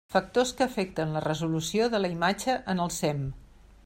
Factors 0.11 0.51
que 0.59 0.63
afecten 0.65 1.11
la 1.17 1.21
resolució 1.25 1.89
de 1.97 2.01
la 2.01 2.11
imatge 2.17 2.57
en 2.75 2.83
el 2.87 2.93
SEM. 2.99 3.21